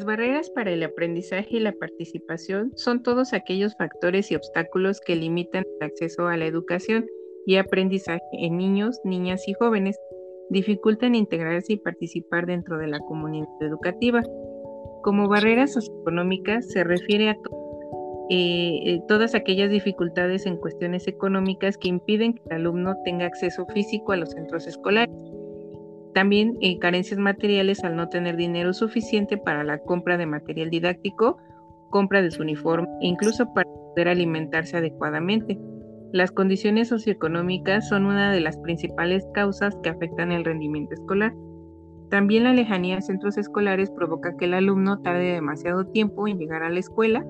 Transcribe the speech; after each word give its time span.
Las 0.00 0.06
barreras 0.06 0.48
para 0.48 0.70
el 0.70 0.82
aprendizaje 0.82 1.58
y 1.58 1.60
la 1.60 1.72
participación 1.72 2.72
son 2.74 3.02
todos 3.02 3.34
aquellos 3.34 3.76
factores 3.76 4.30
y 4.30 4.34
obstáculos 4.34 4.98
que 4.98 5.14
limitan 5.14 5.62
el 5.78 5.86
acceso 5.86 6.26
a 6.26 6.38
la 6.38 6.46
educación 6.46 7.04
y 7.44 7.56
aprendizaje 7.56 8.22
en 8.32 8.56
niños, 8.56 8.98
niñas 9.04 9.46
y 9.46 9.52
jóvenes, 9.52 9.98
dificultan 10.48 11.14
integrarse 11.14 11.74
y 11.74 11.76
participar 11.76 12.46
dentro 12.46 12.78
de 12.78 12.86
la 12.86 12.98
comunidad 13.00 13.46
educativa. 13.60 14.22
Como 15.02 15.28
barreras 15.28 15.74
socioeconómicas 15.74 16.66
se 16.70 16.82
refiere 16.82 17.28
a 17.28 17.36
eh, 18.30 18.80
eh, 18.86 19.00
todas 19.06 19.34
aquellas 19.34 19.68
dificultades 19.68 20.46
en 20.46 20.56
cuestiones 20.56 21.08
económicas 21.08 21.76
que 21.76 21.88
impiden 21.88 22.32
que 22.32 22.42
el 22.46 22.52
alumno 22.52 22.96
tenga 23.04 23.26
acceso 23.26 23.66
físico 23.74 24.12
a 24.12 24.16
los 24.16 24.30
centros 24.30 24.66
escolares. 24.66 25.14
También 26.14 26.56
eh, 26.60 26.78
carencias 26.78 27.20
materiales 27.20 27.84
al 27.84 27.96
no 27.96 28.08
tener 28.08 28.36
dinero 28.36 28.72
suficiente 28.72 29.36
para 29.36 29.62
la 29.64 29.78
compra 29.78 30.16
de 30.16 30.26
material 30.26 30.70
didáctico, 30.70 31.36
compra 31.90 32.22
de 32.22 32.30
su 32.30 32.42
uniforme 32.42 32.88
e 33.00 33.08
incluso 33.08 33.52
para 33.54 33.68
poder 33.70 34.08
alimentarse 34.08 34.76
adecuadamente. 34.76 35.58
Las 36.12 36.32
condiciones 36.32 36.88
socioeconómicas 36.88 37.88
son 37.88 38.06
una 38.06 38.32
de 38.32 38.40
las 38.40 38.58
principales 38.58 39.24
causas 39.32 39.76
que 39.82 39.90
afectan 39.90 40.32
el 40.32 40.44
rendimiento 40.44 40.94
escolar. 40.94 41.32
También 42.10 42.42
la 42.42 42.52
lejanía 42.52 42.98
a 42.98 43.00
centros 43.00 43.38
escolares 43.38 43.90
provoca 43.92 44.36
que 44.36 44.46
el 44.46 44.54
alumno 44.54 45.00
tarde 45.00 45.32
demasiado 45.32 45.86
tiempo 45.86 46.26
en 46.26 46.38
llegar 46.38 46.64
a 46.64 46.70
la 46.70 46.80
escuela 46.80 47.24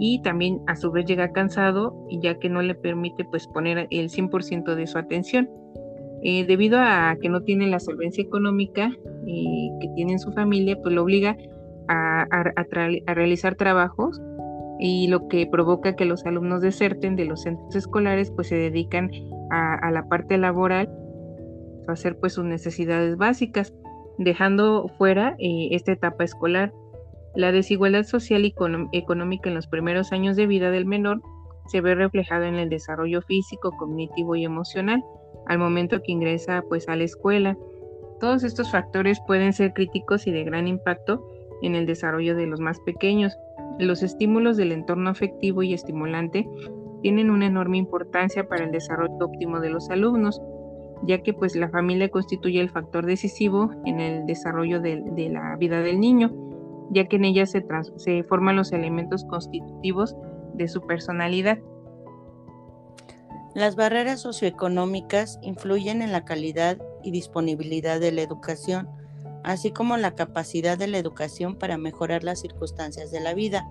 y 0.00 0.20
también 0.22 0.60
a 0.66 0.74
su 0.74 0.90
vez 0.90 1.06
llega 1.06 1.32
cansado 1.32 1.94
ya 2.10 2.38
que 2.38 2.48
no 2.48 2.62
le 2.62 2.74
permite 2.74 3.24
pues 3.24 3.46
poner 3.46 3.86
el 3.90 4.08
100% 4.08 4.74
de 4.74 4.86
su 4.88 4.98
atención. 4.98 5.48
Eh, 6.22 6.44
debido 6.46 6.78
a 6.80 7.16
que 7.20 7.28
no 7.28 7.42
tiene 7.42 7.68
la 7.68 7.78
solvencia 7.78 8.22
económica 8.22 8.90
que 9.80 9.88
tiene 9.94 10.12
en 10.12 10.18
su 10.18 10.32
familia, 10.32 10.76
pues 10.80 10.94
lo 10.94 11.02
obliga 11.02 11.36
a, 11.88 12.26
realizar 13.06 13.54
trabajos 13.54 14.20
y 14.80 15.08
lo 15.08 15.28
que 15.28 15.46
provoca 15.46 15.96
que 15.96 16.04
los 16.04 16.24
alumnos 16.24 16.60
deserten 16.60 17.16
de 17.16 17.24
los 17.24 17.42
centros 17.42 17.74
escolares, 17.74 18.30
pues 18.30 18.48
se 18.48 18.56
dedican 18.56 19.10
a, 19.50 19.90
la 19.90 20.08
parte 20.08 20.38
laboral, 20.38 20.88
a 21.88 21.92
hacer 21.92 22.18
pues 22.18 22.34
sus 22.34 22.44
necesidades 22.44 23.16
básicas, 23.16 23.74
dejando 24.18 24.88
fuera 24.98 25.36
eh, 25.38 25.68
esta 25.72 25.92
etapa 25.92 26.24
escolar. 26.24 26.72
La 27.34 27.52
desigualdad 27.52 28.04
social 28.04 28.44
y 28.44 28.54
económica 28.92 29.48
en 29.48 29.54
los 29.54 29.66
primeros 29.66 30.12
años 30.12 30.36
de 30.36 30.46
vida 30.46 30.70
del 30.70 30.86
menor 30.86 31.20
se 31.66 31.80
ve 31.80 31.94
reflejada 31.94 32.48
en 32.48 32.54
el 32.54 32.68
desarrollo 32.68 33.20
físico, 33.22 33.72
cognitivo 33.78 34.34
y 34.34 34.44
emocional 34.44 35.04
al 35.48 35.58
momento 35.58 36.02
que 36.02 36.12
ingresa 36.12 36.62
pues 36.68 36.88
a 36.88 36.96
la 36.96 37.04
escuela. 37.04 37.56
Todos 38.20 38.44
estos 38.44 38.70
factores 38.70 39.20
pueden 39.26 39.52
ser 39.52 39.72
críticos 39.72 40.26
y 40.26 40.32
de 40.32 40.44
gran 40.44 40.68
impacto 40.68 41.26
en 41.62 41.74
el 41.74 41.86
desarrollo 41.86 42.36
de 42.36 42.46
los 42.46 42.60
más 42.60 42.80
pequeños. 42.80 43.36
Los 43.78 44.02
estímulos 44.02 44.56
del 44.56 44.72
entorno 44.72 45.10
afectivo 45.10 45.62
y 45.62 45.72
estimulante 45.72 46.48
tienen 47.02 47.30
una 47.30 47.46
enorme 47.46 47.78
importancia 47.78 48.48
para 48.48 48.64
el 48.64 48.72
desarrollo 48.72 49.16
óptimo 49.20 49.60
de 49.60 49.70
los 49.70 49.88
alumnos, 49.90 50.42
ya 51.04 51.22
que 51.22 51.32
pues 51.32 51.54
la 51.54 51.68
familia 51.68 52.08
constituye 52.08 52.60
el 52.60 52.70
factor 52.70 53.06
decisivo 53.06 53.70
en 53.84 54.00
el 54.00 54.26
desarrollo 54.26 54.80
de, 54.80 55.28
la 55.30 55.56
vida 55.56 55.80
del 55.80 56.00
niño, 56.00 56.32
ya 56.90 57.06
que 57.06 57.16
en 57.16 57.24
ella 57.24 57.46
se, 57.46 57.64
se 57.96 58.22
forman 58.24 58.56
los 58.56 58.72
elementos 58.72 59.24
constitutivos 59.24 60.16
de 60.54 60.66
su 60.68 60.80
personalidad. 60.82 61.58
Las 63.58 63.74
barreras 63.74 64.20
socioeconómicas 64.20 65.40
influyen 65.42 66.00
en 66.00 66.12
la 66.12 66.24
calidad 66.24 66.78
y 67.02 67.10
disponibilidad 67.10 67.98
de 67.98 68.12
la 68.12 68.22
educación, 68.22 68.88
así 69.42 69.72
como 69.72 69.96
la 69.96 70.14
capacidad 70.14 70.78
de 70.78 70.86
la 70.86 70.98
educación 70.98 71.56
para 71.56 71.76
mejorar 71.76 72.22
las 72.22 72.40
circunstancias 72.40 73.10
de 73.10 73.18
la 73.18 73.34
vida. 73.34 73.68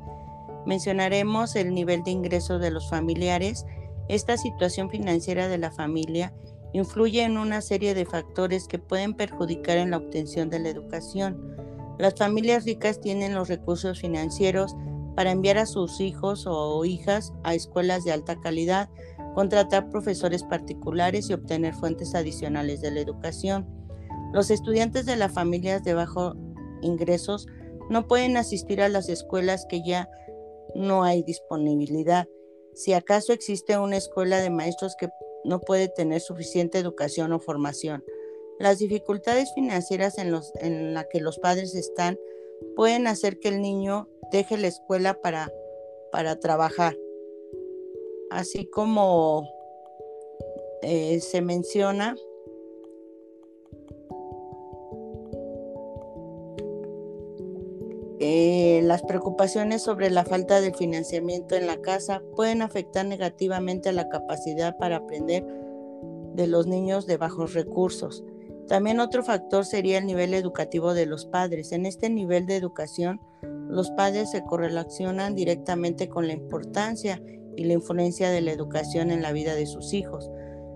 Mencionaremos 0.66 1.56
el 1.56 1.74
nivel 1.74 2.04
de 2.04 2.12
ingreso 2.12 2.60
de 2.60 2.70
los 2.70 2.90
familiares. 2.90 3.66
Esta 4.10 4.36
situación 4.36 4.90
financiera 4.90 5.48
de 5.48 5.58
la 5.58 5.72
familia 5.72 6.34
influye 6.74 7.24
en 7.24 7.38
una 7.38 7.62
serie 7.62 7.94
de 7.94 8.06
factores 8.06 8.68
que 8.68 8.80
pueden 8.80 9.14
perjudicar 9.14 9.78
en 9.78 9.92
la 9.92 9.98
obtención 10.00 10.50
de 10.50 10.60
la 10.60 10.68
educación. 10.68 11.56
Las 11.98 12.16
familias 12.16 12.66
ricas 12.66 13.00
tienen 13.00 13.34
los 13.34 13.48
recursos 13.48 14.02
financieros 14.02 14.76
para 15.16 15.32
enviar 15.32 15.58
a 15.58 15.66
sus 15.66 16.02
hijos 16.02 16.46
o 16.46 16.84
hijas 16.84 17.34
a 17.44 17.56
escuelas 17.56 18.04
de 18.04 18.12
alta 18.12 18.36
calidad, 18.40 18.90
contratar 19.38 19.92
profesores 19.92 20.42
particulares 20.42 21.30
y 21.30 21.34
obtener 21.34 21.76
fuentes 21.76 22.16
adicionales 22.16 22.82
de 22.82 22.90
la 22.90 23.02
educación. 23.02 23.68
Los 24.34 24.50
estudiantes 24.50 25.06
de 25.06 25.16
las 25.16 25.32
familias 25.32 25.84
de 25.84 25.94
bajo 25.94 26.34
ingresos 26.82 27.46
no 27.92 28.08
pueden 28.08 28.36
asistir 28.36 28.82
a 28.82 28.90
las 28.90 29.10
escuelas 29.10 29.68
que 29.70 29.84
ya 29.86 30.10
no 30.74 31.04
hay 31.04 31.22
disponibilidad. 31.22 32.28
Si 32.74 32.94
acaso 32.94 33.32
existe 33.32 33.78
una 33.78 33.98
escuela 33.98 34.40
de 34.40 34.50
maestros 34.50 34.96
que 35.00 35.08
no 35.46 35.60
puede 35.62 35.88
tener 35.88 36.20
suficiente 36.20 36.80
educación 36.80 37.32
o 37.32 37.40
formación. 37.40 38.04
Las 38.58 38.80
dificultades 38.80 39.54
financieras 39.54 40.18
en, 40.18 40.32
las 40.32 40.52
en 40.62 40.96
la 40.96 41.04
que 41.04 41.22
los 41.22 41.38
padres 41.38 41.76
están 41.76 42.18
pueden 42.76 43.06
hacer 43.06 43.38
que 43.38 43.50
el 43.50 43.62
niño 43.62 44.10
deje 44.32 44.58
la 44.58 44.66
escuela 44.66 45.22
para, 45.22 45.52
para 46.12 46.40
trabajar 46.40 46.98
así 48.32 48.66
como 48.68 49.48
eh, 50.82 51.20
se 51.20 51.42
menciona 51.42 52.16
eh, 58.20 58.82
las 58.84 59.04
preocupaciones 59.04 59.82
sobre 59.82 60.10
la 60.10 60.26
falta 60.26 60.62
de 60.62 60.74
financiamiento 60.74 61.56
en 61.56 61.68
la 61.68 61.82
casa 61.82 62.22
pueden 62.36 62.62
afectar 62.62 63.06
negativamente 63.06 63.90
a 63.90 63.94
la 63.94 64.10
capacidad 64.10 64.78
para 64.78 64.98
aprender 64.98 65.46
de 66.36 66.48
los 66.48 66.68
niños 66.68 67.08
de 67.08 67.18
bajos 67.18 67.54
recursos. 67.54 68.24
También 68.68 69.00
otro 69.00 69.24
factor 69.24 69.66
sería 69.66 69.98
el 69.98 70.06
nivel 70.06 70.34
educativo 70.34 70.94
de 70.94 71.06
los 71.06 71.26
padres. 71.26 71.72
En 71.72 71.86
este 71.86 72.10
nivel 72.10 72.46
de 72.46 72.58
educación, 72.58 73.22
los 73.70 73.92
padres 73.92 74.32
se 74.32 74.44
correlacionan 74.44 75.36
directamente 75.36 76.10
con 76.10 76.28
la 76.28 76.34
importancia 76.34 77.22
y 77.58 77.66
la 77.66 77.74
influencia 77.74 78.30
de 78.30 78.40
la 78.40 78.52
educación 78.52 79.12
en 79.12 79.22
la 79.22 79.34
vida 79.34 79.56
de 79.56 79.66
sus 79.66 79.94
hijos. 79.94 80.30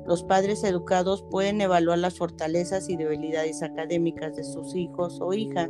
Los 0.06 0.24
padres 0.24 0.64
educados 0.64 1.24
pueden 1.30 1.62
evaluar 1.62 2.00
las 2.00 2.16
fortalezas 2.16 2.90
y 2.90 2.97
debilidades 2.97 3.62
académicas 3.62 4.36
de 4.36 4.44
sus 4.44 4.75
hijos 4.75 5.19
o 5.22 5.31
hijas 5.34 5.69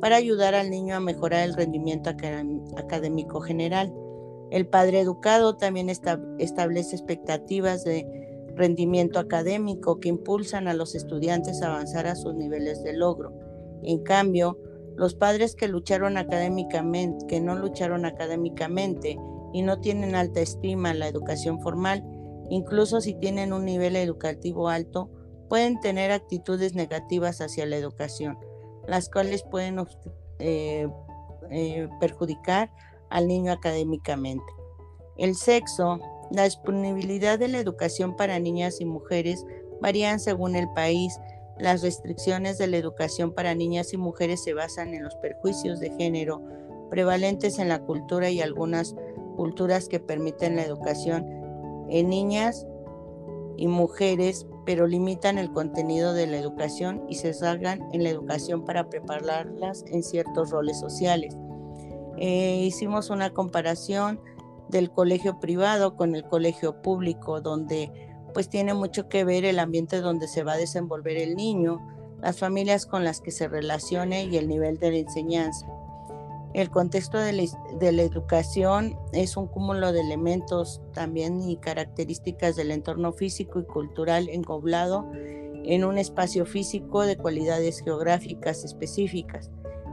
para 0.00 0.16
ayudar 0.16 0.54
al 0.54 0.70
niño 0.70 0.94
a 0.94 1.00
mejorar 1.00 1.48
el 1.48 1.54
rendimiento 1.54 2.10
académico 2.10 3.40
general. 3.40 3.92
El 4.50 4.66
padre 4.68 5.00
educado 5.00 5.56
también 5.56 5.88
establece 5.88 6.94
expectativas 6.94 7.84
de 7.84 8.06
rendimiento 8.54 9.18
académico 9.18 9.98
que 9.98 10.10
impulsan 10.10 10.68
a 10.68 10.74
los 10.74 10.94
estudiantes 10.94 11.62
a 11.62 11.68
avanzar 11.68 12.06
a 12.06 12.16
sus 12.16 12.34
niveles 12.34 12.84
de 12.84 12.92
logro. 12.92 13.32
En 13.82 14.02
cambio, 14.02 14.58
los 14.94 15.14
padres 15.14 15.56
que 15.56 15.68
lucharon 15.68 16.18
académicamente, 16.18 17.26
que 17.26 17.40
no 17.40 17.56
lucharon 17.56 18.04
académicamente 18.04 19.18
y 19.54 19.62
no 19.62 19.80
tienen 19.80 20.16
alta 20.16 20.40
estima 20.40 20.90
en 20.90 20.98
la 20.98 21.06
educación 21.06 21.60
formal, 21.60 22.04
incluso 22.50 23.00
si 23.00 23.14
tienen 23.14 23.52
un 23.52 23.64
nivel 23.64 23.94
educativo 23.94 24.68
alto, 24.68 25.08
pueden 25.48 25.78
tener 25.80 26.10
actitudes 26.10 26.74
negativas 26.74 27.40
hacia 27.40 27.64
la 27.64 27.76
educación, 27.76 28.36
las 28.88 29.08
cuales 29.08 29.44
pueden 29.44 29.78
eh, 30.40 30.88
eh, 31.50 31.88
perjudicar 32.00 32.72
al 33.10 33.28
niño 33.28 33.52
académicamente. 33.52 34.44
El 35.16 35.36
sexo, 35.36 36.00
la 36.32 36.42
disponibilidad 36.42 37.38
de 37.38 37.46
la 37.46 37.60
educación 37.60 38.16
para 38.16 38.40
niñas 38.40 38.80
y 38.80 38.84
mujeres 38.84 39.46
varían 39.80 40.18
según 40.18 40.56
el 40.56 40.68
país. 40.74 41.16
Las 41.60 41.82
restricciones 41.82 42.58
de 42.58 42.66
la 42.66 42.78
educación 42.78 43.32
para 43.32 43.54
niñas 43.54 43.92
y 43.92 43.98
mujeres 43.98 44.42
se 44.42 44.52
basan 44.52 44.94
en 44.94 45.04
los 45.04 45.14
perjuicios 45.14 45.78
de 45.78 45.90
género 45.90 46.42
prevalentes 46.90 47.58
en 47.58 47.68
la 47.68 47.80
cultura 47.80 48.30
y 48.30 48.40
algunas 48.40 48.94
culturas 49.34 49.88
que 49.88 50.00
permiten 50.00 50.56
la 50.56 50.64
educación 50.64 51.26
en 51.88 52.08
niñas 52.08 52.66
y 53.56 53.68
mujeres, 53.68 54.46
pero 54.64 54.86
limitan 54.86 55.38
el 55.38 55.52
contenido 55.52 56.12
de 56.12 56.26
la 56.26 56.38
educación 56.38 57.04
y 57.08 57.16
se 57.16 57.34
salgan 57.34 57.88
en 57.92 58.02
la 58.02 58.10
educación 58.10 58.64
para 58.64 58.88
prepararlas 58.88 59.84
en 59.88 60.02
ciertos 60.02 60.50
roles 60.50 60.80
sociales. 60.80 61.36
Eh, 62.16 62.62
hicimos 62.64 63.10
una 63.10 63.30
comparación 63.30 64.20
del 64.68 64.90
colegio 64.90 65.38
privado 65.40 65.96
con 65.96 66.14
el 66.14 66.24
colegio 66.24 66.80
público, 66.80 67.40
donde 67.40 67.92
pues 68.32 68.48
tiene 68.48 68.74
mucho 68.74 69.08
que 69.08 69.24
ver 69.24 69.44
el 69.44 69.58
ambiente 69.58 70.00
donde 70.00 70.26
se 70.26 70.42
va 70.42 70.54
a 70.54 70.56
desenvolver 70.56 71.16
el 71.16 71.36
niño, 71.36 71.80
las 72.20 72.38
familias 72.38 72.86
con 72.86 73.04
las 73.04 73.20
que 73.20 73.30
se 73.30 73.48
relacione 73.48 74.24
y 74.24 74.36
el 74.36 74.48
nivel 74.48 74.78
de 74.78 74.90
la 74.90 74.98
enseñanza. 74.98 75.66
El 76.54 76.70
contexto 76.70 77.18
de 77.18 77.32
la, 77.32 78.02
educación 78.02 78.96
es 79.12 79.36
un 79.36 79.48
cúmulo 79.48 79.92
de 79.92 80.00
elementos 80.00 80.80
también 80.92 81.42
y 81.42 81.56
características 81.56 82.54
del 82.54 82.70
entorno 82.70 83.12
físico 83.12 83.58
y 83.58 83.64
cultural 83.64 84.28
encoblado 84.28 85.04
en 85.12 85.84
un 85.84 85.98
espacio 85.98 86.46
físico 86.46 87.02
de 87.02 87.16
cualidades 87.16 87.80
geográficas 87.80 88.64
específicas. 88.64 89.50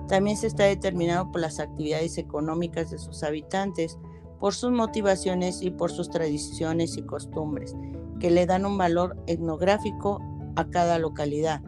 También 0.07 0.37
se 0.37 0.45
está 0.45 0.65
determinado 0.65 1.31
por 1.31 1.41
las 1.41 1.59
actividades 1.59 2.19
económicas 2.19 2.91
de 2.91 2.99
sus 2.99 3.23
habitantes, 3.23 3.97
por 4.39 4.53
sus 4.53 4.71
motivaciones 4.71 5.63
y 5.63 5.71
por 5.71 5.91
sus 5.91 6.11
tradiciones 6.11 6.95
y 6.95 7.01
costumbres, 7.01 7.75
que 8.19 8.29
le 8.29 8.45
dan 8.45 8.67
un 8.67 8.77
valor 8.77 9.17
etnográfico 9.25 10.19
a 10.55 10.69
cada 10.69 10.99
localidad. 10.99 11.63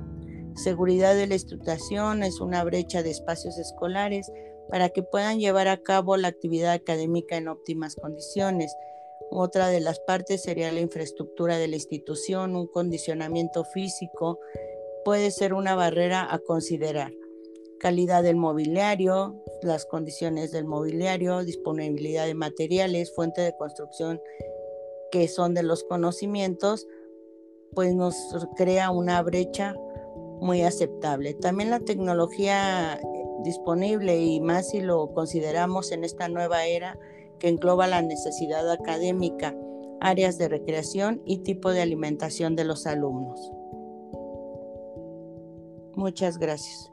Seguridad 0.53 1.15
de 1.15 1.25
la 1.25 1.33
estructuración 1.33 2.21
es 2.21 2.39
una 2.39 2.63
brecha 2.63 3.01
de 3.01 3.09
espacios 3.09 3.57
escolares 3.57 4.31
para 4.69 4.89
que 4.89 5.03
puedan 5.03 5.39
llevar 5.39 5.67
a 5.67 5.81
cabo 5.81 6.17
la 6.17 6.29
actividad 6.29 6.73
académica 6.73 7.37
en 7.37 7.47
óptimas 7.47 7.95
condiciones. 7.95 8.75
Otra 9.31 9.67
de 9.67 9.79
las 9.79 9.99
partes 9.99 10.43
sería 10.43 10.71
la 10.71 10.79
infraestructura 10.79 11.57
de 11.57 11.67
la 11.67 11.75
institución, 11.75 12.55
un 12.55 12.67
condicionamiento 12.67 13.63
físico 13.63 14.39
puede 15.03 15.31
ser 15.31 15.53
una 15.53 15.75
barrera 15.75 16.33
a 16.33 16.39
considerar 16.39 17.11
calidad 17.83 18.23
del 18.23 18.37
mobiliario, 18.37 19.35
las 19.61 19.85
condiciones 19.85 20.53
del 20.53 20.63
mobiliario, 20.63 21.43
disponibilidad 21.43 22.25
de 22.25 22.33
materiales, 22.33 23.13
fuente 23.13 23.41
de 23.41 23.57
construcción 23.57 24.21
que 25.11 25.27
son 25.27 25.53
de 25.53 25.63
los 25.63 25.83
conocimientos, 25.83 26.87
pues 27.73 27.93
nos 27.93 28.15
crea 28.55 28.89
una 28.89 29.21
brecha 29.21 29.75
muy 30.39 30.61
aceptable. 30.61 31.33
También 31.33 31.71
la 31.71 31.81
tecnología 31.81 33.01
disponible 33.43 34.19
y 34.19 34.39
más 34.39 34.69
si 34.69 34.81
lo 34.81 35.13
consideramos 35.13 35.91
en 35.91 36.03
esta 36.03 36.27
nueva 36.27 36.65
era 36.65 36.97
que 37.39 37.49
engloba 37.49 37.87
la 37.87 38.01
necesidad 38.01 38.69
académica, 38.71 39.55
áreas 39.99 40.37
de 40.37 40.49
recreación 40.49 41.21
y 41.25 41.39
tipo 41.39 41.71
de 41.71 41.81
alimentación 41.81 42.55
de 42.55 42.63
los 42.63 42.87
alumnos. 42.87 43.51
Muchas 45.95 46.37
gracias. 46.37 46.91